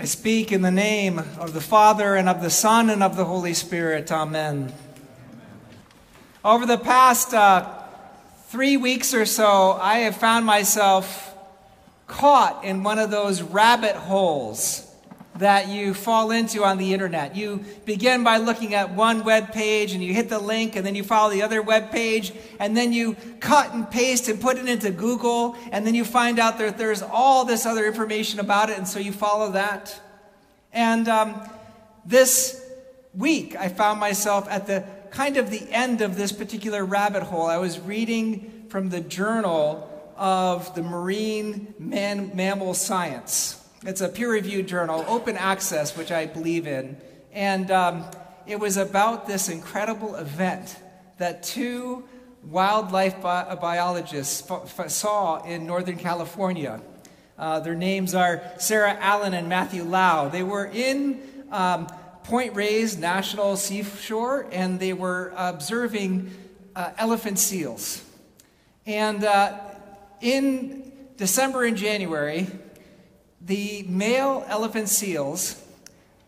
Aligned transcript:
I 0.00 0.04
speak 0.04 0.50
in 0.50 0.62
the 0.62 0.70
name 0.70 1.18
of 1.18 1.52
the 1.52 1.60
Father 1.60 2.14
and 2.14 2.26
of 2.26 2.40
the 2.40 2.48
Son 2.48 2.88
and 2.88 3.02
of 3.02 3.18
the 3.18 3.26
Holy 3.26 3.52
Spirit. 3.52 4.10
Amen. 4.10 4.72
Over 6.42 6.64
the 6.64 6.78
past 6.78 7.34
uh, 7.34 7.70
three 8.46 8.78
weeks 8.78 9.12
or 9.12 9.26
so, 9.26 9.72
I 9.72 9.98
have 9.98 10.16
found 10.16 10.46
myself 10.46 11.36
caught 12.06 12.64
in 12.64 12.82
one 12.82 12.98
of 12.98 13.10
those 13.10 13.42
rabbit 13.42 13.94
holes 13.94 14.89
that 15.40 15.68
you 15.68 15.92
fall 15.92 16.30
into 16.30 16.64
on 16.64 16.78
the 16.78 16.94
internet. 16.94 17.34
You 17.34 17.64
begin 17.84 18.22
by 18.22 18.36
looking 18.36 18.74
at 18.74 18.94
one 18.94 19.24
web 19.24 19.52
page 19.52 19.92
and 19.92 20.02
you 20.02 20.14
hit 20.14 20.28
the 20.28 20.38
link 20.38 20.76
and 20.76 20.86
then 20.86 20.94
you 20.94 21.02
follow 21.02 21.30
the 21.30 21.42
other 21.42 21.60
web 21.60 21.90
page 21.90 22.32
and 22.58 22.76
then 22.76 22.92
you 22.92 23.16
cut 23.40 23.74
and 23.74 23.90
paste 23.90 24.28
and 24.28 24.40
put 24.40 24.56
it 24.58 24.68
into 24.68 24.90
Google 24.90 25.56
and 25.72 25.86
then 25.86 25.94
you 25.94 26.04
find 26.04 26.38
out 26.38 26.58
that 26.58 26.78
there's 26.78 27.02
all 27.02 27.44
this 27.44 27.66
other 27.66 27.86
information 27.86 28.38
about 28.38 28.70
it 28.70 28.78
and 28.78 28.86
so 28.86 28.98
you 28.98 29.12
follow 29.12 29.52
that. 29.52 29.98
And 30.72 31.08
um, 31.08 31.40
this 32.04 32.64
week 33.14 33.56
I 33.56 33.68
found 33.68 33.98
myself 33.98 34.46
at 34.48 34.66
the 34.66 34.84
kind 35.10 35.36
of 35.36 35.50
the 35.50 35.70
end 35.72 36.02
of 36.02 36.16
this 36.16 36.32
particular 36.32 36.84
rabbit 36.84 37.22
hole. 37.22 37.46
I 37.46 37.56
was 37.56 37.80
reading 37.80 38.66
from 38.68 38.90
the 38.90 39.00
journal 39.00 39.86
of 40.16 40.74
the 40.74 40.82
Marine 40.82 41.74
Man- 41.78 42.32
Mammal 42.34 42.74
Science. 42.74 43.59
It's 43.82 44.02
a 44.02 44.10
peer 44.10 44.30
reviewed 44.30 44.68
journal, 44.68 45.06
open 45.08 45.38
access, 45.38 45.96
which 45.96 46.12
I 46.12 46.26
believe 46.26 46.66
in. 46.66 46.98
And 47.32 47.70
um, 47.70 48.04
it 48.46 48.60
was 48.60 48.76
about 48.76 49.26
this 49.26 49.48
incredible 49.48 50.16
event 50.16 50.76
that 51.16 51.42
two 51.42 52.04
wildlife 52.44 53.22
bi- 53.22 53.54
biologists 53.54 54.46
saw 54.88 55.42
in 55.44 55.66
Northern 55.66 55.96
California. 55.96 56.82
Uh, 57.38 57.60
their 57.60 57.74
names 57.74 58.14
are 58.14 58.42
Sarah 58.58 58.98
Allen 59.00 59.32
and 59.32 59.48
Matthew 59.48 59.82
Lau. 59.82 60.28
They 60.28 60.42
were 60.42 60.66
in 60.66 61.22
um, 61.50 61.86
Point 62.24 62.54
Reyes 62.54 62.98
National 62.98 63.56
Seashore 63.56 64.46
and 64.52 64.78
they 64.78 64.92
were 64.92 65.32
observing 65.34 66.30
uh, 66.76 66.90
elephant 66.98 67.38
seals. 67.38 68.04
And 68.84 69.24
uh, 69.24 69.58
in 70.20 70.92
December 71.16 71.64
and 71.64 71.78
January, 71.78 72.46
the 73.50 73.84
male 73.88 74.44
elephant 74.46 74.88
seals 74.88 75.60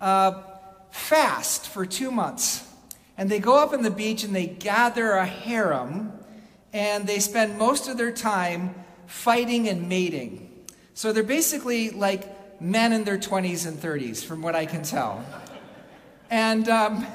uh, 0.01 0.43
fast 0.91 1.69
for 1.69 1.87
two 1.87 2.11
months. 2.11 2.69
And 3.17 3.31
they 3.31 3.39
go 3.39 3.63
up 3.63 3.73
on 3.73 3.83
the 3.83 3.93
beach 3.93 4.25
and 4.25 4.35
they 4.35 4.47
gather 4.47 5.13
a 5.13 5.25
harem 5.25 6.13
and 6.73 7.07
they 7.07 7.21
spend 7.21 7.59
most 7.59 7.89
of 7.89 7.97
their 7.97 8.11
time 8.11 8.75
fighting 9.07 9.69
and 9.69 9.89
mating. 9.89 10.51
So 10.95 11.13
they're 11.13 11.23
basically 11.23 11.91
like 11.91 12.61
men 12.61 12.93
in 12.93 13.05
their 13.05 13.19
20s 13.19 13.69
and 13.69 13.79
30s, 13.79 14.25
from 14.25 14.43
what 14.43 14.57
I 14.57 14.67
can 14.67 14.83
tell. 14.83 15.25
And 16.29 16.69
um, 16.69 17.07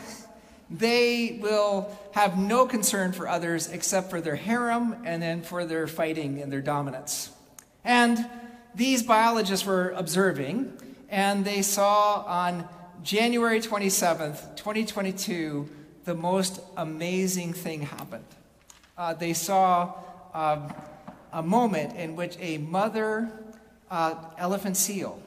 they 0.69 1.37
will 1.41 1.97
have 2.13 2.37
no 2.37 2.65
concern 2.65 3.11
for 3.11 3.27
others 3.27 3.67
except 3.69 4.09
for 4.09 4.21
their 4.21 4.37
harem 4.37 4.95
and 5.03 5.21
then 5.21 5.41
for 5.41 5.65
their 5.65 5.85
fighting 5.85 6.41
and 6.41 6.49
their 6.49 6.61
dominance. 6.61 7.29
And 7.83 8.25
these 8.77 9.01
biologists 9.01 9.65
were 9.65 9.89
observing, 9.97 10.71
and 11.09 11.43
they 11.43 11.63
saw 11.63 12.23
on 12.27 12.69
January 13.01 13.59
27th, 13.59 14.55
2022, 14.55 15.67
the 16.05 16.13
most 16.13 16.61
amazing 16.77 17.53
thing 17.53 17.81
happened. 17.81 18.23
Uh, 18.95 19.15
they 19.15 19.33
saw 19.33 19.95
uh, 20.31 20.69
a 21.33 21.41
moment 21.41 21.95
in 21.95 22.15
which 22.15 22.37
a 22.39 22.59
mother 22.59 23.31
uh, 23.89 24.13
elephant 24.37 24.77
seal 24.77 25.19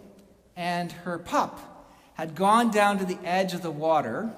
and 0.55 0.93
her 0.93 1.19
pup 1.19 1.59
had 2.15 2.37
gone 2.37 2.71
down 2.71 2.99
to 2.99 3.05
the 3.05 3.19
edge 3.25 3.53
of 3.53 3.62
the 3.62 3.71
water, 3.71 4.31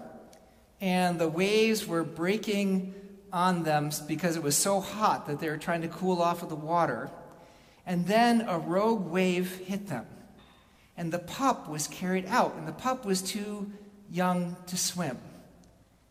and 0.80 1.18
the 1.18 1.28
waves 1.28 1.86
were 1.86 2.02
breaking 2.02 2.94
on 3.30 3.62
them 3.64 3.90
because 4.08 4.36
it 4.36 4.42
was 4.42 4.56
so 4.56 4.80
hot 4.80 5.26
that 5.26 5.38
they 5.38 5.50
were 5.50 5.58
trying 5.58 5.82
to 5.82 5.88
cool 5.88 6.22
off 6.22 6.42
of 6.42 6.48
the 6.48 6.56
water. 6.56 7.10
And 7.86 8.06
then 8.06 8.42
a 8.42 8.58
rogue 8.58 9.10
wave 9.10 9.56
hit 9.58 9.88
them. 9.88 10.06
And 10.96 11.12
the 11.12 11.18
pup 11.18 11.68
was 11.68 11.88
carried 11.88 12.26
out, 12.26 12.54
and 12.54 12.68
the 12.68 12.72
pup 12.72 13.04
was 13.04 13.22
too 13.22 13.70
young 14.10 14.56
to 14.66 14.76
swim. 14.76 15.18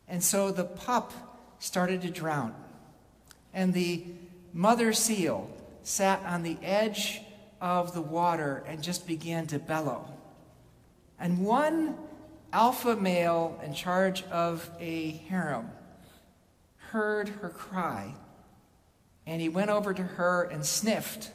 And 0.07 0.23
so 0.23 0.51
the 0.51 0.65
pup 0.65 1.13
started 1.59 2.01
to 2.01 2.09
drown. 2.09 2.53
And 3.53 3.73
the 3.73 4.03
mother 4.53 4.91
seal 4.91 5.49
sat 5.83 6.23
on 6.25 6.43
the 6.43 6.57
edge 6.61 7.21
of 7.61 7.93
the 7.93 8.01
water 8.01 8.63
and 8.67 8.83
just 8.83 9.07
began 9.07 9.47
to 9.47 9.59
bellow. 9.59 10.05
And 11.19 11.45
one 11.45 11.95
alpha 12.51 12.95
male 12.95 13.59
in 13.63 13.73
charge 13.73 14.23
of 14.23 14.69
a 14.79 15.11
harem 15.29 15.69
heard 16.77 17.29
her 17.29 17.49
cry. 17.49 18.15
And 19.25 19.39
he 19.41 19.47
went 19.47 19.69
over 19.69 19.93
to 19.93 20.03
her 20.03 20.43
and 20.43 20.65
sniffed 20.65 21.31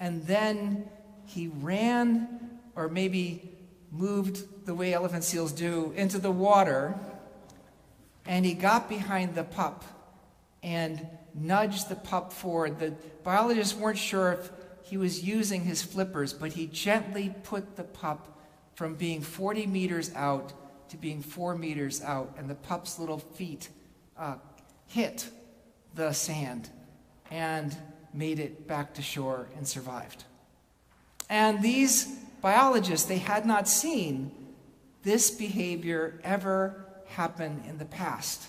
and 0.00 0.24
then 0.26 0.88
he 1.24 1.48
ran, 1.48 2.58
or 2.74 2.88
maybe 2.88 3.56
moved 3.90 4.66
the 4.66 4.74
way 4.74 4.92
elephant 4.92 5.24
seals 5.24 5.52
do, 5.52 5.92
into 5.96 6.18
the 6.18 6.30
water, 6.30 6.98
and 8.26 8.44
he 8.44 8.54
got 8.54 8.88
behind 8.88 9.34
the 9.34 9.44
pup 9.44 9.84
and 10.62 11.06
nudged 11.34 11.88
the 11.88 11.96
pup 11.96 12.32
forward. 12.32 12.78
The 12.78 12.94
biologists 13.24 13.74
weren't 13.74 13.98
sure 13.98 14.32
if 14.32 14.50
he 14.82 14.96
was 14.96 15.22
using 15.22 15.64
his 15.64 15.82
flippers, 15.82 16.32
but 16.32 16.52
he 16.52 16.66
gently 16.66 17.34
put 17.44 17.76
the 17.76 17.84
pup 17.84 18.38
from 18.74 18.94
being 18.94 19.20
40 19.20 19.66
meters 19.66 20.10
out 20.14 20.52
to 20.90 20.96
being 20.96 21.22
four 21.22 21.56
meters 21.56 22.02
out, 22.02 22.34
and 22.38 22.48
the 22.48 22.54
pup's 22.54 22.98
little 22.98 23.18
feet 23.18 23.68
uh, 24.16 24.36
hit 24.86 25.28
the 25.94 26.12
sand. 26.12 26.70
And 27.30 27.76
made 28.18 28.40
it 28.40 28.66
back 28.66 28.94
to 28.94 29.02
shore 29.02 29.48
and 29.56 29.66
survived. 29.66 30.24
And 31.30 31.62
these 31.62 32.06
biologists, 32.42 33.06
they 33.06 33.18
had 33.18 33.46
not 33.46 33.68
seen 33.68 34.32
this 35.04 35.30
behavior 35.30 36.20
ever 36.24 36.84
happen 37.06 37.62
in 37.68 37.78
the 37.78 37.84
past. 37.84 38.48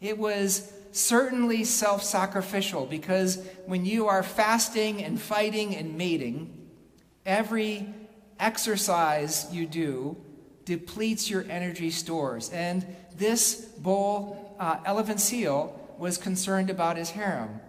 It 0.00 0.16
was 0.16 0.72
certainly 0.92 1.64
self 1.64 2.04
sacrificial 2.04 2.86
because 2.86 3.44
when 3.66 3.84
you 3.84 4.06
are 4.06 4.22
fasting 4.22 5.02
and 5.02 5.20
fighting 5.20 5.74
and 5.74 5.98
mating, 5.98 6.68
every 7.26 7.92
exercise 8.38 9.46
you 9.52 9.66
do 9.66 10.16
depletes 10.64 11.28
your 11.28 11.44
energy 11.50 11.90
stores. 11.90 12.50
And 12.50 12.86
this 13.16 13.56
bull 13.56 14.56
uh, 14.60 14.78
elephant 14.84 15.20
seal 15.20 15.76
was 15.98 16.16
concerned 16.16 16.70
about 16.70 16.96
his 16.96 17.10
harem 17.10 17.60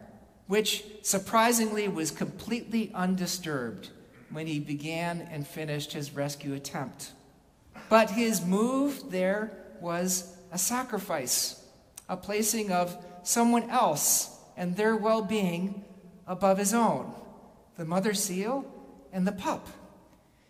which 0.51 0.83
surprisingly 1.01 1.87
was 1.87 2.11
completely 2.11 2.91
undisturbed 2.93 3.87
when 4.31 4.45
he 4.45 4.59
began 4.59 5.21
and 5.31 5.47
finished 5.47 5.93
his 5.93 6.11
rescue 6.13 6.53
attempt. 6.53 7.13
But 7.87 8.09
his 8.09 8.45
move 8.45 9.11
there 9.11 9.53
was 9.79 10.35
a 10.51 10.57
sacrifice, 10.57 11.65
a 12.09 12.17
placing 12.17 12.69
of 12.69 12.97
someone 13.23 13.69
else 13.69 14.37
and 14.57 14.75
their 14.75 14.93
well 14.93 15.21
being 15.21 15.85
above 16.27 16.57
his 16.57 16.73
own 16.73 17.13
the 17.77 17.85
mother 17.85 18.13
seal 18.13 18.65
and 19.13 19.25
the 19.25 19.31
pup. 19.31 19.65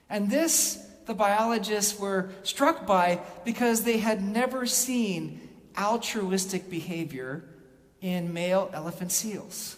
And 0.10 0.32
this, 0.32 0.84
the 1.06 1.14
biologists 1.14 2.00
were 2.00 2.32
struck 2.42 2.88
by 2.88 3.22
because 3.46 3.84
they 3.84 4.00
had 4.00 4.24
never 4.24 4.66
seen 4.66 5.48
altruistic 5.80 6.72
behavior 6.72 7.44
in 8.02 8.34
male 8.34 8.72
elephant 8.74 9.12
seals. 9.12 9.78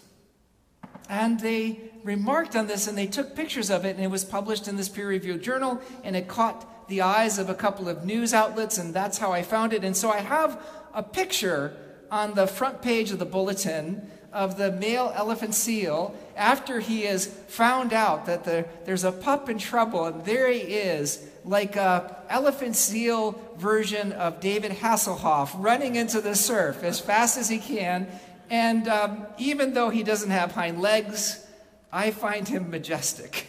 And 1.08 1.40
they 1.40 1.80
remarked 2.02 2.56
on 2.56 2.66
this 2.66 2.86
and 2.86 2.96
they 2.96 3.06
took 3.06 3.34
pictures 3.34 3.70
of 3.70 3.84
it, 3.84 3.96
and 3.96 4.04
it 4.04 4.10
was 4.10 4.24
published 4.24 4.68
in 4.68 4.76
this 4.76 4.88
peer 4.88 5.08
reviewed 5.08 5.42
journal, 5.42 5.80
and 6.02 6.16
it 6.16 6.28
caught 6.28 6.88
the 6.88 7.02
eyes 7.02 7.38
of 7.38 7.48
a 7.48 7.54
couple 7.54 7.88
of 7.88 8.04
news 8.04 8.34
outlets, 8.34 8.78
and 8.78 8.92
that's 8.92 9.18
how 9.18 9.32
I 9.32 9.42
found 9.42 9.72
it. 9.72 9.84
And 9.84 9.96
so 9.96 10.10
I 10.10 10.18
have 10.18 10.60
a 10.92 11.02
picture 11.02 11.76
on 12.10 12.34
the 12.34 12.46
front 12.46 12.82
page 12.82 13.10
of 13.10 13.18
the 13.18 13.24
bulletin 13.24 14.10
of 14.32 14.58
the 14.58 14.72
male 14.72 15.12
elephant 15.14 15.54
seal 15.54 16.14
after 16.36 16.80
he 16.80 17.02
has 17.02 17.26
found 17.26 17.92
out 17.92 18.26
that 18.26 18.44
the, 18.44 18.66
there's 18.84 19.04
a 19.04 19.12
pup 19.12 19.48
in 19.48 19.58
trouble, 19.58 20.04
and 20.04 20.24
there 20.24 20.50
he 20.50 20.58
is 20.58 21.26
like 21.44 21.76
a 21.76 22.16
elephant 22.28 22.74
seal 22.74 23.38
version 23.56 24.12
of 24.12 24.40
David 24.40 24.72
Hasselhoff 24.72 25.50
running 25.56 25.94
into 25.96 26.20
the 26.20 26.34
surf 26.34 26.82
as 26.82 26.98
fast 26.98 27.38
as 27.38 27.48
he 27.48 27.58
can. 27.58 28.08
And 28.50 28.88
um, 28.88 29.26
even 29.38 29.74
though 29.74 29.90
he 29.90 30.02
doesn't 30.02 30.30
have 30.30 30.52
hind 30.52 30.80
legs, 30.80 31.44
I 31.92 32.10
find 32.10 32.46
him 32.46 32.70
majestic. 32.70 33.46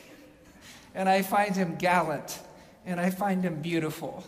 And 0.94 1.10
I 1.10 1.22
find 1.22 1.56
him 1.56 1.76
gallant. 1.76 2.40
And 2.86 3.00
I 3.00 3.10
find 3.10 3.44
him 3.44 3.62
beautiful. 3.62 4.24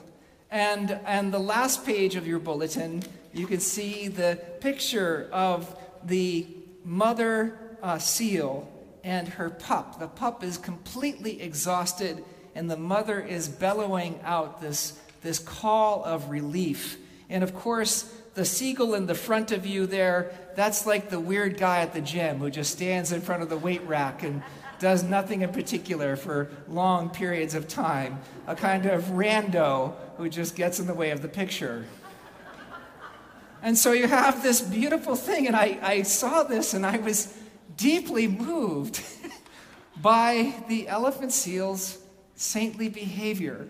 And, 0.49 0.99
and 1.05 1.33
the 1.33 1.39
last 1.39 1.85
page 1.85 2.15
of 2.15 2.25
your 2.25 2.39
bulletin, 2.39 3.03
you 3.33 3.47
can 3.47 3.59
see 3.59 4.07
the 4.07 4.39
picture 4.61 5.29
of 5.31 5.77
the 6.03 6.47
mother 6.83 7.57
uh, 7.83 7.99
seal 7.99 8.67
and 9.03 9.27
her 9.27 9.49
pup. 9.49 9.99
The 9.99 10.07
pup 10.07 10.43
is 10.43 10.57
completely 10.57 11.41
exhausted, 11.41 12.23
and 12.55 12.69
the 12.69 12.77
mother 12.77 13.19
is 13.19 13.47
bellowing 13.47 14.19
out 14.23 14.61
this, 14.61 14.99
this 15.21 15.39
call 15.39 16.03
of 16.03 16.29
relief. 16.29 16.97
And 17.29 17.43
of 17.43 17.53
course, 17.53 18.13
the 18.37 18.45
seagull 18.45 18.93
in 18.93 19.07
the 19.07 19.15
front 19.15 19.51
of 19.51 19.65
you 19.65 19.87
there, 19.87 20.31
that's 20.55 20.85
like 20.85 21.09
the 21.09 21.19
weird 21.19 21.57
guy 21.57 21.79
at 21.79 21.93
the 21.93 22.01
gym 22.01 22.37
who 22.37 22.51
just 22.51 22.71
stands 22.71 23.11
in 23.11 23.19
front 23.19 23.41
of 23.41 23.49
the 23.49 23.57
weight 23.57 23.81
rack 23.87 24.21
and 24.21 24.43
does 24.77 25.01
nothing 25.01 25.41
in 25.41 25.51
particular 25.51 26.15
for 26.15 26.47
long 26.67 27.09
periods 27.09 27.55
of 27.55 27.67
time. 27.67 28.19
A 28.45 28.55
kind 28.55 28.85
of 28.85 29.05
rando 29.05 29.95
who 30.17 30.29
just 30.29 30.55
gets 30.55 30.79
in 30.79 30.85
the 30.85 30.93
way 30.93 31.09
of 31.09 31.23
the 31.23 31.27
picture. 31.27 31.85
And 33.63 33.75
so 33.75 33.91
you 33.91 34.07
have 34.07 34.43
this 34.43 34.61
beautiful 34.61 35.15
thing, 35.15 35.47
and 35.47 35.55
I, 35.55 35.79
I 35.81 36.01
saw 36.03 36.43
this 36.43 36.75
and 36.75 36.85
I 36.85 36.97
was 36.97 37.35
deeply 37.75 38.27
moved 38.27 39.03
by 39.99 40.53
the 40.67 40.87
elephant 40.87 41.31
seal's 41.31 41.97
saintly 42.35 42.87
behavior. 42.87 43.67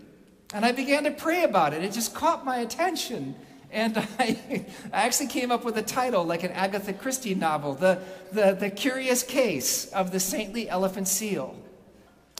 And 0.53 0.65
I 0.65 0.73
began 0.73 1.05
to 1.05 1.11
pray 1.11 1.43
about 1.43 1.73
it. 1.73 1.83
It 1.83 1.93
just 1.93 2.13
caught 2.13 2.43
my 2.43 2.57
attention. 2.57 3.35
And 3.71 3.97
I, 4.19 4.65
I 4.93 5.05
actually 5.05 5.27
came 5.27 5.51
up 5.51 5.63
with 5.63 5.77
a 5.77 5.81
title 5.81 6.23
like 6.23 6.43
an 6.43 6.51
Agatha 6.51 6.93
Christie 6.93 7.35
novel 7.35 7.73
the, 7.73 7.99
the, 8.31 8.53
the 8.53 8.69
Curious 8.69 9.23
Case 9.23 9.91
of 9.91 10.11
the 10.11 10.19
Saintly 10.19 10.69
Elephant 10.69 11.07
Seal. 11.07 11.55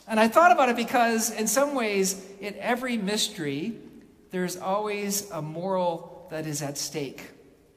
And 0.07 0.19
I 0.19 0.29
thought 0.29 0.51
about 0.53 0.69
it 0.69 0.77
because, 0.77 1.31
in 1.31 1.47
some 1.47 1.75
ways, 1.75 2.25
in 2.39 2.55
every 2.59 2.97
mystery, 2.97 3.75
there's 4.31 4.55
always 4.55 5.29
a 5.31 5.41
moral 5.41 6.27
that 6.31 6.47
is 6.47 6.61
at 6.61 6.77
stake. 6.77 7.23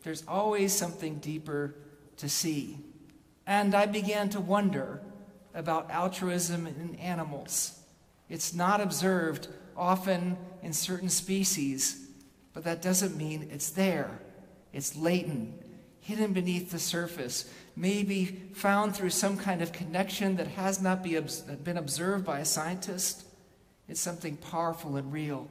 There's 0.05 0.25
always 0.29 0.73
something 0.73 1.17
deeper 1.17 1.75
to 2.19 2.29
see. 2.29 2.79
And 3.47 3.75
I 3.75 3.87
began 3.87 4.29
to 4.31 4.41
wonder 4.41 5.01
about 5.55 5.91
altruism 5.91 6.67
in 6.67 6.95
animals. 6.97 7.81
It's 8.29 8.55
not 8.55 8.81
observed 8.81 9.49
often 9.77 10.37
in 10.63 10.73
certain 10.73 11.09
species, 11.09 12.07
but 12.53 12.65
that 12.65 12.83
doesn't 12.83 13.17
mean 13.17 13.49
it's 13.53 13.71
there. 13.71 14.21
It's 14.73 14.97
latent, 14.97 15.55
hidden 16.01 16.33
beneath 16.33 16.71
the 16.71 16.79
surface, 16.79 17.51
maybe 17.77 18.25
found 18.55 18.95
through 18.95 19.11
some 19.11 19.37
kind 19.37 19.63
of 19.63 19.73
connection 19.73 20.37
that 20.37 20.49
has 20.49 20.81
not 20.81 21.03
be 21.03 21.19
been 21.65 21.77
observed 21.77 22.25
by 22.25 22.41
a 22.41 22.45
scientist. 22.45 23.25
It's 23.89 24.01
something 24.01 24.37
powerful 24.37 24.97
and 24.97 25.13
real, 25.13 25.49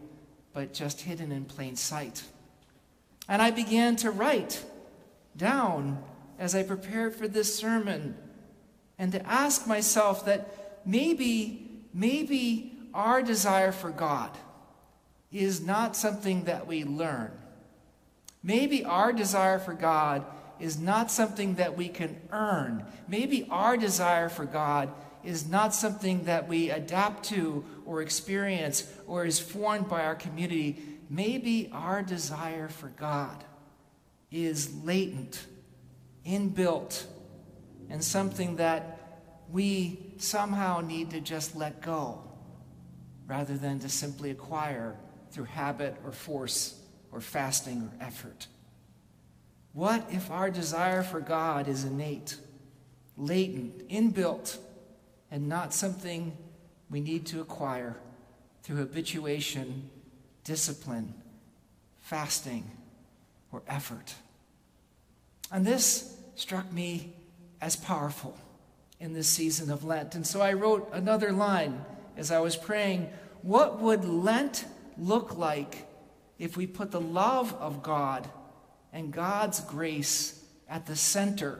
but 0.54 0.74
just 0.74 1.02
hidden 1.02 1.32
in 1.32 1.46
plain 1.46 1.76
sight. 1.76 2.24
And 3.28 3.42
I 3.42 3.52
began 3.52 3.96
to 3.98 4.12
write 4.12 4.64
down 5.36 6.04
as 6.38 6.56
I 6.56 6.64
prepared 6.64 7.16
for 7.16 7.28
this 7.28 7.54
sermon 7.54 8.18
and 8.98 9.12
to 9.12 9.26
ask 9.26 9.68
myself 9.68 10.26
that 10.26 10.82
maybe, 10.86 11.84
maybe 11.94 12.78
our 12.94 13.22
desire 13.22 13.72
for 13.72 13.92
God 13.92 14.32
is 15.32 15.62
not 15.62 15.96
something 15.96 16.46
that 16.46 16.68
we 16.68 16.84
learn. 16.84 17.32
Maybe 18.42 18.84
our 18.86 19.14
desire 19.14 19.60
for 19.60 19.74
God 19.74 20.26
is 20.60 20.80
not 20.80 21.12
something 21.12 21.56
that 21.56 21.78
we 21.78 21.90
can 21.90 22.20
earn. 22.32 22.86
Maybe 23.08 23.48
our 23.50 23.78
desire 23.78 24.30
for 24.30 24.46
God 24.46 24.90
is 25.24 25.48
not 25.48 25.74
something 25.74 26.24
that 26.24 26.48
we 26.48 26.70
adapt 26.70 27.26
to 27.26 27.66
or 27.86 28.02
experience 28.02 28.92
or 29.08 29.26
is 29.26 29.40
formed 29.40 29.90
by 29.90 30.04
our 30.04 30.16
community 30.16 30.82
maybe 31.10 31.70
our 31.74 32.04
desire 32.04 32.68
for 32.68 32.90
God 32.90 33.44
is 34.32 34.74
latent, 34.84 35.46
inbuilt, 36.26 37.06
and 37.90 38.04
something 38.04 38.58
that 38.58 39.00
we 39.52 40.14
somehow 40.18 40.82
need 40.82 41.10
to 41.10 41.20
just 41.20 41.56
let 41.56 41.82
go 41.82 42.22
rather 43.26 43.58
than 43.58 43.80
to 43.80 43.90
simply 43.90 44.30
acquire 44.30 44.96
through 45.32 45.46
habit 45.46 45.96
or 46.06 46.12
force 46.12 46.76
or 47.12 47.22
fasting 47.22 47.82
or 47.84 48.06
effort. 48.06 48.48
What 49.74 50.06
if 50.12 50.32
our 50.32 50.50
desire 50.50 51.04
for 51.04 51.20
God 51.20 51.68
is 51.68 51.84
innate, 51.84 52.38
latent, 53.18 53.88
inbuilt, 53.90 54.58
and 55.32 55.48
not 55.48 55.74
something 55.74 56.36
we 56.90 57.00
need 57.00 57.26
to 57.28 57.42
acquire 57.42 57.96
through 58.64 58.78
habituation 58.78 59.90
discipline, 60.44 61.14
fasting, 62.02 62.72
or 63.52 63.62
effort. 63.68 64.16
And 65.52 65.64
this 65.64 66.18
struck 66.36 66.72
me 66.72 67.14
as 67.62 67.76
powerful 67.76 68.36
in 69.00 69.14
this 69.14 69.28
season 69.28 69.72
of 69.72 69.84
Lent. 69.84 70.16
And 70.16 70.26
so 70.26 70.42
I 70.42 70.54
wrote 70.54 70.90
another 70.92 71.32
line 71.32 71.86
as 72.18 72.32
I 72.32 72.40
was 72.40 72.56
praying 72.56 73.10
What 73.44 73.80
would 73.80 74.06
Lent 74.06 74.66
look 75.00 75.38
like 75.38 75.88
if 76.38 76.58
we 76.58 76.68
put 76.68 76.92
the 76.92 77.02
love 77.02 77.54
of 77.56 77.84
God 77.84 78.30
and 78.94 79.12
God's 79.12 79.60
grace 79.62 80.44
at 80.68 80.86
the 80.86 80.96
center 80.96 81.60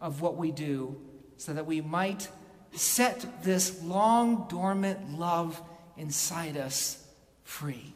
of 0.00 0.20
what 0.20 0.36
we 0.36 0.50
do 0.50 0.96
so 1.36 1.52
that 1.52 1.66
we 1.66 1.80
might 1.80 2.28
set 2.72 3.42
this 3.42 3.82
long 3.82 4.46
dormant 4.48 5.18
love 5.18 5.60
inside 5.96 6.56
us 6.56 7.02
free? 7.44 7.94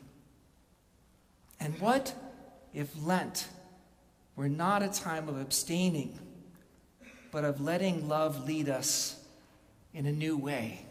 And 1.58 1.78
what 1.80 2.14
if 2.72 2.90
Lent 3.02 3.48
were 4.36 4.48
not 4.48 4.82
a 4.82 4.88
time 4.88 5.28
of 5.28 5.38
abstaining, 5.38 6.18
but 7.30 7.44
of 7.44 7.60
letting 7.60 8.08
love 8.08 8.46
lead 8.46 8.68
us 8.68 9.22
in 9.92 10.06
a 10.06 10.12
new 10.12 10.36
way? 10.36 10.86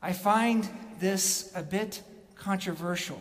I 0.00 0.12
find 0.12 0.68
this 1.00 1.52
a 1.54 1.62
bit 1.62 2.02
controversial 2.38 3.20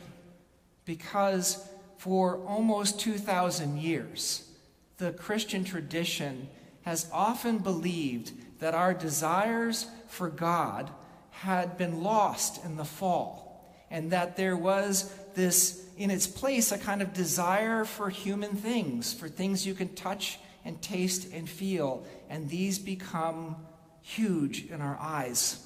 because 0.86 1.68
for 1.98 2.38
almost 2.46 3.00
2,000 3.00 3.78
years, 3.78 4.50
the 4.98 5.12
Christian 5.12 5.64
tradition 5.64 6.48
has 6.84 7.10
often 7.12 7.58
believed 7.58 8.32
that 8.60 8.74
our 8.74 8.94
desires 8.94 9.88
for 10.08 10.30
God 10.30 10.90
had 11.32 11.78
been 11.78 12.02
lost 12.02 12.64
in 12.64 12.78
the 12.78 12.86
fall, 12.86 13.62
and 13.92 14.12
that 14.12 14.38
there 14.38 14.58
was 14.58 15.14
this 15.36 15.86
in 15.98 16.10
its 16.10 16.28
place 16.28 16.72
a 16.72 16.78
kind 16.78 17.02
of 17.02 17.14
desire 17.14 17.84
for 17.84 18.10
human 18.10 18.56
things, 18.56 19.14
for 19.14 19.28
things 19.28 19.66
you 19.66 19.74
can 19.74 19.94
touch 19.94 20.40
and 20.66 20.82
taste 20.82 21.32
and 21.34 21.50
feel, 21.50 22.06
and 22.30 22.50
these 22.50 22.80
become 22.80 23.56
huge 24.02 24.66
in 24.72 24.82
our 24.82 24.98
eyes. 25.00 25.66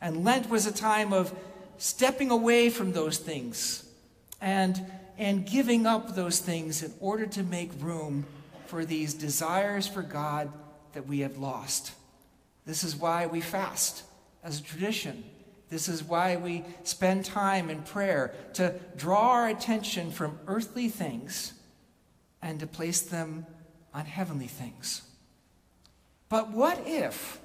And 0.00 0.24
Lent 0.24 0.48
was 0.48 0.66
a 0.66 0.72
time 0.72 1.12
of 1.12 1.32
stepping 1.78 2.30
away 2.30 2.68
from 2.70 2.92
those 2.92 3.18
things 3.18 3.88
and, 4.40 4.84
and 5.16 5.46
giving 5.46 5.86
up 5.86 6.14
those 6.14 6.40
things 6.40 6.82
in 6.82 6.92
order 7.00 7.26
to 7.26 7.42
make 7.42 7.70
room 7.80 8.26
for 8.66 8.84
these 8.84 9.14
desires 9.14 9.86
for 9.86 10.02
God 10.02 10.52
that 10.92 11.06
we 11.06 11.20
have 11.20 11.38
lost. 11.38 11.92
This 12.66 12.84
is 12.84 12.94
why 12.94 13.26
we 13.26 13.40
fast 13.40 14.02
as 14.44 14.60
a 14.60 14.62
tradition. 14.62 15.24
This 15.70 15.88
is 15.88 16.02
why 16.02 16.36
we 16.36 16.64
spend 16.82 17.24
time 17.24 17.70
in 17.70 17.82
prayer 17.82 18.34
to 18.54 18.74
draw 18.96 19.30
our 19.32 19.48
attention 19.48 20.10
from 20.10 20.38
earthly 20.46 20.88
things 20.88 21.52
and 22.42 22.60
to 22.60 22.66
place 22.66 23.00
them 23.00 23.46
on 23.94 24.06
heavenly 24.06 24.46
things. 24.46 25.02
But 26.28 26.50
what 26.50 26.82
if 26.86 27.40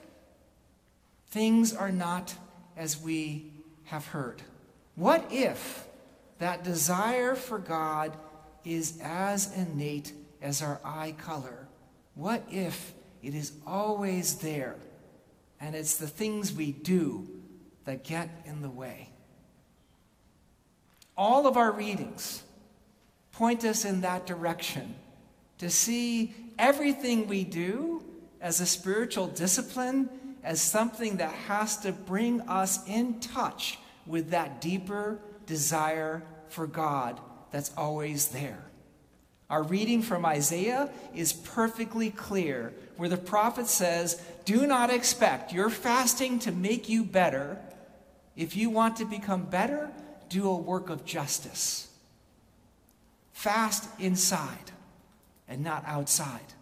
things 1.30 1.74
are 1.74 1.92
not 1.92 2.36
as 2.75 3.00
we 3.00 3.53
have 3.94 4.08
heard? 4.08 4.42
What 4.96 5.24
if 5.32 5.88
that 6.40 6.64
desire 6.64 7.36
for 7.36 7.60
God 7.60 8.18
is 8.66 9.00
as 9.04 9.56
innate 9.56 10.14
as 10.42 10.64
our 10.64 10.82
eye 10.84 11.14
color? 11.18 11.68
What 12.16 12.44
if 12.50 12.94
it 13.22 13.36
is 13.36 13.54
always 13.68 14.36
there 14.38 14.76
and 15.62 15.76
it's 15.76 15.96
the 15.98 16.08
things 16.08 16.52
we 16.52 16.72
do 16.72 17.28
that 17.86 18.04
get 18.04 18.30
in 18.46 18.62
the 18.64 18.70
way. 18.70 19.10
All 21.16 21.46
of 21.46 21.56
our 21.56 21.72
readings 21.72 22.44
point 23.32 23.64
us 23.64 23.86
in 23.86 24.02
that 24.02 24.26
direction 24.26 24.96
to 25.60 25.70
see 25.70 26.34
everything 26.58 27.28
we 27.28 27.44
do 27.44 28.04
as 28.42 28.60
a 28.60 28.66
spiritual 28.66 29.28
discipline 29.28 30.10
as 30.44 30.62
something 30.62 31.18
that 31.18 31.32
has 31.32 31.78
to 31.78 31.92
bring 31.92 32.42
us 32.42 32.86
in 32.88 33.20
touch 33.20 33.78
with 34.06 34.32
that 34.32 34.62
deeper 34.62 35.20
desire 35.46 36.24
for 36.50 36.68
God 36.68 37.20
that's 37.52 37.72
always 37.78 38.30
there. 38.30 38.64
Our 39.50 39.64
reading 39.64 40.02
from 40.02 40.26
Isaiah 40.26 40.90
is 41.14 41.34
perfectly 41.34 42.10
clear, 42.10 42.74
where 42.98 43.10
the 43.10 43.18
prophet 43.18 43.68
says, 43.68 44.22
Do 44.46 44.66
not 44.66 44.90
expect 44.90 45.54
your 45.54 45.70
fasting 45.70 46.40
to 46.40 46.52
make 46.52 46.90
you 46.90 47.04
better. 47.04 47.60
If 48.36 48.56
you 48.56 48.70
want 48.70 48.96
to 48.98 49.06
become 49.06 49.44
better, 49.44 49.92
do 50.30 50.50
a 50.50 50.56
work 50.56 50.90
of 50.90 51.06
justice. 51.06 51.88
Fast 53.34 53.88
inside 54.00 54.72
and 55.48 55.64
not 55.64 55.84
outside, 55.86 56.54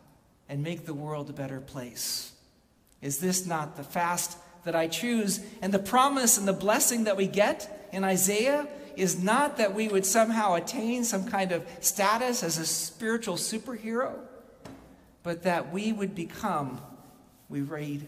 and 0.50 0.62
make 0.62 0.86
the 0.86 0.94
world 0.94 1.30
a 1.30 1.34
better 1.34 1.62
place. 1.62 2.34
Is 3.02 3.20
this 3.20 3.46
not 3.46 3.78
the 3.78 3.84
fast 3.84 4.38
that 4.64 4.76
I 4.76 4.88
choose? 4.88 5.40
And 5.62 5.74
the 5.74 5.80
promise 5.80 6.38
and 6.38 6.48
the 6.48 6.54
blessing 6.54 7.06
that 7.06 7.18
we 7.18 7.28
get 7.28 7.90
in 7.92 8.04
Isaiah 8.04 8.68
is 8.96 9.22
not 9.22 9.58
that 9.58 9.74
we 9.74 9.88
would 9.88 10.06
somehow 10.06 10.56
attain 10.56 11.04
some 11.04 11.26
kind 11.26 11.52
of 11.52 11.66
status 11.80 12.44
as 12.44 12.58
a 12.58 12.66
spiritual 12.66 13.36
superhero, 13.36 14.20
but 15.24 15.44
that 15.44 15.72
we 15.72 15.92
would 15.92 16.14
become, 16.14 16.82
we 17.50 17.62
read, 17.62 18.08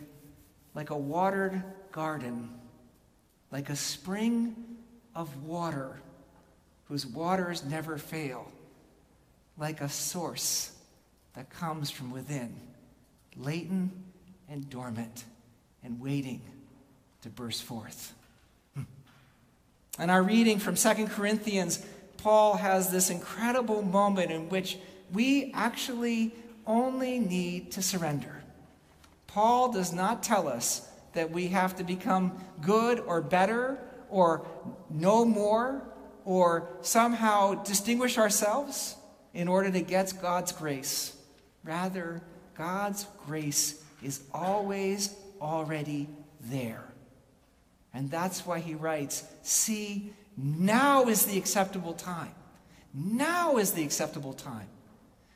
like 0.76 0.90
a 0.90 0.98
watered 0.98 1.64
garden, 1.92 2.50
like 3.52 3.70
a 3.70 3.76
spring 3.76 4.56
of 5.16 5.44
water 5.44 6.00
whose 6.86 7.06
waters 7.06 7.64
never 7.64 7.98
fail, 7.98 8.52
like 9.58 9.82
a 9.82 9.90
source 9.90 10.76
that 11.34 11.50
comes 11.50 11.90
from 11.90 12.12
within, 12.12 12.56
latent 13.38 13.92
and 14.50 14.70
dormant 14.70 15.26
and 15.84 16.00
waiting 16.00 16.42
to 17.22 17.30
burst 17.30 17.64
forth. 17.64 18.14
In 20.00 20.10
our 20.10 20.24
reading 20.24 20.58
from 20.58 20.76
2 20.76 21.08
Corinthians, 21.08 21.86
Paul 22.18 22.56
has 22.58 22.90
this 22.90 23.10
incredible 23.10 23.84
moment 23.84 24.32
in 24.32 24.50
which 24.50 24.78
we 25.12 25.52
actually 25.54 26.34
only 26.66 27.20
need 27.20 27.72
to 27.74 27.84
surrender. 27.84 28.42
Paul 29.28 29.72
does 29.72 29.94
not 29.94 30.24
tell 30.24 30.48
us 30.48 30.88
that 31.14 31.30
we 31.32 31.50
have 31.50 31.76
to 31.76 31.84
become 31.84 32.44
good 32.62 33.00
or 33.00 33.22
better 33.22 33.78
or 34.10 34.48
know 34.90 35.26
more 35.26 35.84
or 36.26 36.70
somehow 36.82 37.54
distinguish 37.64 38.18
ourselves 38.18 38.96
in 39.34 39.48
order 39.48 39.70
to 39.70 39.82
get 39.82 40.14
God's 40.22 40.52
grace. 40.52 41.16
Rather, 41.64 42.22
God's 42.56 43.06
grace 43.26 43.84
is 44.02 44.22
always 44.34 45.16
already 45.42 46.10
there. 46.42 46.84
And 47.94 48.10
that's 48.10 48.46
why 48.46 48.60
he 48.60 48.74
writes, 48.74 49.24
See, 49.44 50.14
now 50.36 51.06
is 51.08 51.26
the 51.26 51.38
acceptable 51.38 51.94
time. 51.94 52.34
Now 52.94 53.58
is 53.58 53.72
the 53.72 53.84
acceptable 53.84 54.34
time. 54.34 54.68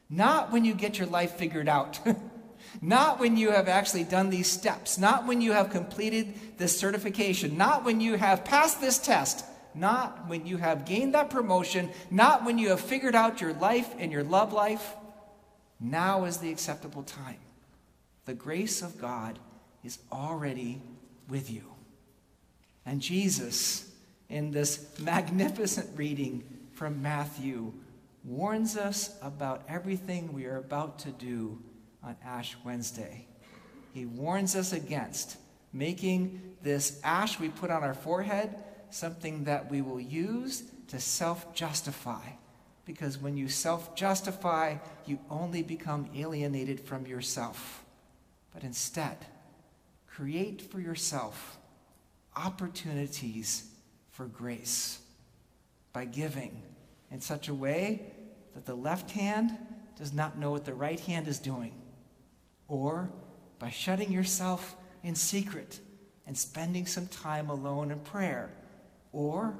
Not 0.10 0.52
when 0.52 0.66
you 0.66 0.74
get 0.74 0.98
your 0.98 1.08
life 1.08 1.34
figured 1.34 1.68
out. 1.68 2.00
not 2.82 3.20
when 3.20 3.38
you 3.38 3.52
have 3.52 3.68
actually 3.68 4.06
done 4.06 4.30
these 4.30 4.50
steps. 4.50 4.98
Not 4.98 5.28
when 5.28 5.42
you 5.42 5.52
have 5.52 5.70
completed 5.70 6.34
this 6.58 6.78
certification. 6.80 7.58
Not 7.58 7.84
when 7.84 8.00
you 8.00 8.16
have 8.16 8.46
passed 8.46 8.80
this 8.82 8.98
test. 8.98 9.46
Not 9.76 10.28
when 10.28 10.48
you 10.48 10.58
have 10.58 10.86
gained 10.86 11.14
that 11.14 11.30
promotion. 11.30 11.90
Not 12.10 12.46
when 12.46 12.58
you 12.58 12.70
have 12.70 12.80
figured 12.80 13.16
out 13.16 13.42
your 13.42 13.54
life 13.54 13.94
and 14.00 14.12
your 14.12 14.24
love 14.24 14.54
life. 14.54 14.96
Now 15.80 16.26
is 16.26 16.38
the 16.38 16.52
acceptable 16.52 17.04
time. 17.04 17.38
The 18.26 18.34
grace 18.34 18.82
of 18.82 19.00
God 19.00 19.40
is 19.84 20.00
already 20.12 20.82
with 21.30 21.50
you. 21.50 21.64
And 22.86 23.02
Jesus, 23.02 23.92
in 24.30 24.52
this 24.52 24.88
magnificent 25.00 25.90
reading 25.98 26.44
from 26.74 27.02
Matthew, 27.02 27.74
warns 28.24 28.78
us 28.78 29.16
about 29.22 29.64
everything 29.68 30.34
we 30.34 30.46
are 30.46 30.58
about 30.58 31.00
to 31.00 31.12
do 31.12 31.60
on 32.04 32.16
Ash 32.24 32.56
Wednesday. 32.64 33.26
He 33.94 34.06
warns 34.06 34.56
us 34.56 34.74
against 34.74 35.38
making 35.74 36.42
this 36.62 37.00
ash 37.04 37.40
we 37.40 37.50
put 37.50 37.72
on 37.72 37.84
our 37.84 37.94
forehead 37.94 38.56
something 38.90 39.44
that 39.46 39.70
we 39.70 39.82
will 39.82 40.00
use 40.00 40.64
to 40.88 41.00
self 41.00 41.54
justify. 41.54 42.24
Because 42.86 43.18
when 43.18 43.36
you 43.36 43.50
self 43.50 43.96
justify, 43.96 44.76
you 45.06 45.20
only 45.30 45.62
become 45.62 46.10
alienated 46.16 46.80
from 46.80 47.06
yourself. 47.06 47.84
But 48.54 48.64
instead, 48.64 49.18
create 50.18 50.64
for 50.64 50.82
yourself 50.82 51.60
opportunities 52.36 53.70
for 54.10 54.26
grace 54.26 54.98
by 55.94 56.06
giving 56.06 56.64
in 57.12 57.22
such 57.22 57.50
a 57.50 57.54
way 57.54 58.02
that 58.56 58.66
the 58.66 58.74
left 58.74 59.12
hand 59.12 59.56
does 59.96 60.12
not 60.14 60.36
know 60.36 60.50
what 60.50 60.66
the 60.66 60.74
right 60.74 61.00
hand 61.02 61.28
is 61.28 61.38
doing, 61.38 61.72
or 62.68 63.08
by 63.60 63.70
shutting 63.70 64.12
yourself 64.12 64.76
in 65.04 65.14
secret 65.14 65.80
and 66.26 66.36
spending 66.36 66.88
some 66.88 67.06
time 67.08 67.52
alone 67.52 67.92
in 67.92 68.00
prayer, 68.00 68.50
or 69.12 69.56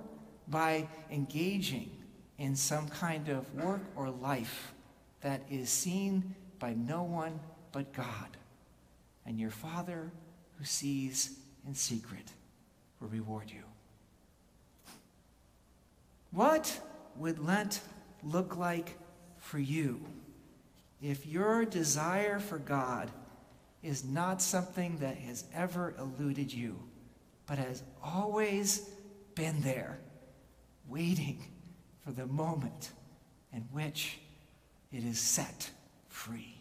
by 0.48 0.88
engaging 1.12 1.92
in 2.40 2.56
some 2.56 2.88
kind 2.88 3.30
of 3.30 3.54
work 3.54 3.82
or 3.96 4.10
life 4.10 4.74
that 5.22 5.42
is 5.52 5.70
seen 5.70 6.34
by 6.58 6.74
no 6.74 7.04
one 7.04 7.40
but 7.72 7.94
God. 7.94 8.38
And 9.24 9.40
your 9.40 9.52
Father 9.52 10.12
who 10.58 10.66
sees 10.66 11.38
in 11.68 11.76
secret 11.76 12.32
will 13.00 13.10
reward 13.10 13.50
you. 13.50 13.64
What 16.32 16.80
would 17.16 17.40
Lent 17.40 17.82
look 18.24 18.58
like 18.58 18.98
for 19.40 19.60
you 19.60 20.06
if 21.02 21.26
your 21.26 21.64
desire 21.66 22.40
for 22.40 22.58
God 22.58 23.12
is 23.84 24.04
not 24.04 24.42
something 24.42 24.98
that 24.98 25.18
has 25.18 25.46
ever 25.54 25.94
eluded 26.00 26.52
you, 26.52 26.78
but 27.46 27.58
has 27.58 27.84
always 28.04 28.90
been 29.36 29.62
there, 29.62 30.00
waiting 30.88 31.44
for 32.04 32.12
the 32.12 32.26
moment 32.26 32.92
in 33.54 33.62
which 33.72 34.18
it 34.92 35.04
is 35.04 35.20
set 35.20 35.70
free? 36.10 36.56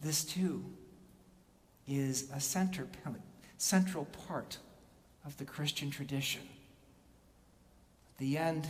This 0.00 0.24
too 0.24 0.64
is 1.86 2.30
a 2.34 2.40
center 2.40 2.86
central 3.58 4.06
part 4.26 4.58
of 5.24 5.36
the 5.36 5.44
Christian 5.44 5.90
tradition. 5.90 6.42
At 8.14 8.18
the 8.18 8.38
end 8.38 8.66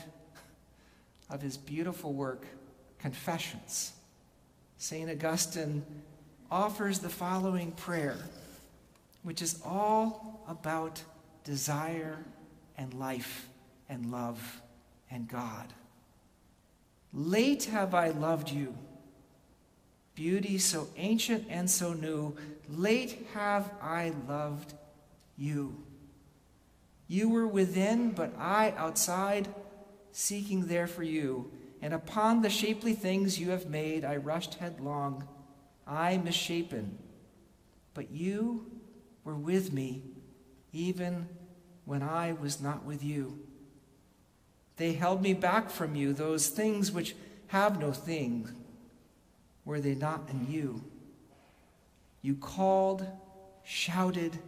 of 1.31 1.40
his 1.40 1.57
beautiful 1.57 2.12
work, 2.12 2.47
Confessions, 2.99 3.92
St. 4.76 5.11
Augustine 5.11 5.83
offers 6.50 6.99
the 6.99 7.09
following 7.09 7.73
prayer, 7.73 8.19
which 9.23 9.40
is 9.42 9.61
all 9.64 10.45
about 10.47 11.02
desire 11.42 12.19
and 12.76 12.92
life 12.95 13.49
and 13.88 14.12
love 14.12 14.61
and 15.11 15.26
God. 15.26 15.73
Late 17.12 17.64
have 17.64 17.95
I 17.95 18.11
loved 18.11 18.50
you 18.50 18.75
beauty 20.14 20.59
so 20.59 20.88
ancient 20.97 21.47
and 21.49 21.71
so 21.71 21.92
new, 21.92 22.37
late 22.69 23.26
have 23.35 23.71
I 23.81 24.12
loved 24.28 24.75
you. 25.37 25.76
You 27.09 27.28
were 27.28 27.47
within, 27.47 28.11
but 28.12 28.33
I 28.38 28.73
outside, 28.76 29.49
seeking 30.12 30.66
there 30.66 30.87
for 30.87 31.02
you. 31.02 31.50
And 31.81 31.92
upon 31.92 32.42
the 32.42 32.50
shapely 32.50 32.95
things 32.95 33.40
you 33.40 33.50
have 33.50 33.69
made, 33.69 34.04
I 34.04 34.16
rushed 34.16 34.54
headlong, 34.54 35.26
I 35.87 36.16
misshapen. 36.19 36.99
But 37.95 38.11
you 38.11 38.71
were 39.25 39.35
with 39.35 39.73
me, 39.73 40.02
even 40.73 41.28
when 41.85 42.02
I 42.02 42.33
was 42.33 42.61
not 42.61 42.85
with 42.85 43.02
you. 43.02 43.38
They 44.76 44.92
held 44.92 45.23
me 45.23 45.35
back 45.35 45.71
from 45.71 45.95
you, 45.95 46.12
those 46.12 46.49
things 46.49 46.90
which 46.92 47.14
have 47.49 47.78
no 47.78 47.92
thing. 47.92 48.49
Were 49.64 49.81
they 49.81 49.95
not 49.95 50.28
in 50.31 50.50
you? 50.50 50.83
You 52.21 52.35
called, 52.37 53.07
shouted, 53.64 54.38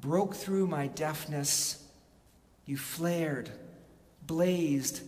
broke 0.00 0.34
through 0.34 0.66
my 0.66 0.86
deafness. 0.88 1.82
You 2.64 2.76
flared, 2.76 3.50
blazed, 4.26 5.02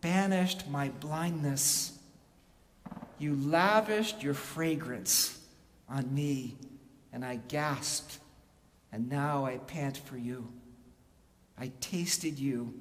banished 0.00 0.68
my 0.68 0.88
blindness. 0.88 1.98
You 3.18 3.36
lavished 3.36 4.22
your 4.22 4.34
fragrance 4.34 5.38
on 5.88 6.14
me, 6.14 6.56
and 7.12 7.24
I 7.24 7.36
gasped, 7.36 8.18
and 8.90 9.08
now 9.08 9.44
I 9.44 9.58
pant 9.58 9.96
for 9.96 10.16
you. 10.16 10.52
I 11.58 11.70
tasted 11.80 12.38
you, 12.38 12.74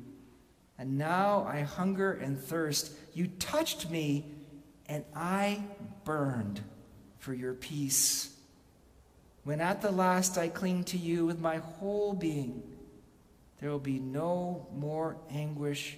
and 0.77 0.98
now 0.98 1.45
I 1.48 1.62
hunger 1.62 2.13
and 2.13 2.39
thirst. 2.39 2.91
You 3.13 3.27
touched 3.27 3.89
me, 3.89 4.31
and 4.91 5.05
I 5.15 5.63
burned 6.03 6.60
for 7.19 7.33
your 7.33 7.53
peace. 7.53 8.36
when 9.43 9.62
at 9.62 9.81
the 9.81 9.89
last 9.89 10.38
I 10.38 10.50
cling 10.50 10.83
to 10.86 10.98
you 10.98 11.25
with 11.25 11.39
my 11.39 11.57
whole 11.57 12.13
being, 12.13 12.62
there 13.60 13.71
will 13.71 13.79
be 13.79 14.00
no 14.00 14.67
more 14.75 15.15
anguish 15.31 15.98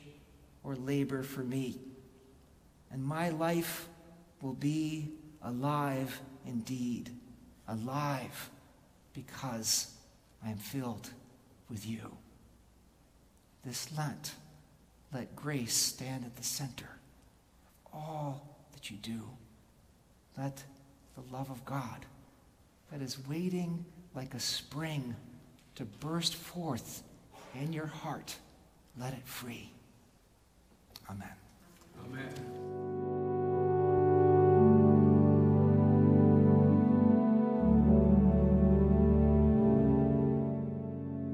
or 0.63 0.75
labor 0.75 1.23
for 1.23 1.41
me, 1.41 1.79
and 2.91 3.03
my 3.03 3.29
life 3.29 3.89
will 4.41 4.53
be 4.53 5.09
alive 5.41 6.21
indeed, 6.45 7.09
alive 7.67 8.51
because 9.13 9.91
I 10.45 10.51
am 10.51 10.57
filled 10.57 11.09
with 11.67 11.85
you. 11.85 12.15
This 13.65 13.91
Lent, 13.97 14.35
let 15.11 15.35
grace 15.35 15.75
stand 15.75 16.25
at 16.25 16.35
the 16.35 16.43
center 16.43 16.99
of 17.87 17.91
all 17.91 18.52
that 18.83 18.91
you 18.91 18.97
do. 18.97 19.21
Let 20.37 20.63
the 21.15 21.35
love 21.35 21.49
of 21.49 21.63
God 21.63 22.05
that 22.91 23.01
is 23.01 23.17
waiting 23.29 23.85
like 24.13 24.33
a 24.33 24.39
spring 24.39 25.15
to 25.75 25.85
burst 25.85 26.35
forth 26.35 27.03
in 27.55 27.71
your 27.71 27.87
heart, 27.87 28.35
let 28.99 29.13
it 29.13 29.25
free. 29.25 29.71
Amen. 31.09 31.29
Amen. 32.05 32.33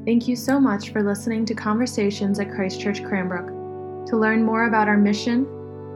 Thank 0.05 0.27
you 0.27 0.35
so 0.35 0.59
much 0.59 0.91
for 0.91 1.03
listening 1.03 1.45
to 1.45 1.53
Conversations 1.53 2.39
at 2.39 2.51
Christ 2.51 2.79
Church 2.79 3.03
Cranbrook. 3.03 4.07
To 4.07 4.17
learn 4.17 4.43
more 4.43 4.65
about 4.65 4.87
our 4.87 4.97
mission, 4.97 5.58